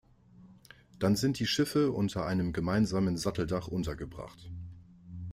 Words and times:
Dann 0.97 1.15
sind 1.15 1.37
die 1.37 1.45
Schiffe 1.45 1.91
unter 1.91 2.25
einem 2.25 2.53
gemeinsamen 2.53 3.17
Satteldach 3.17 3.67
untergebracht. 3.67 4.49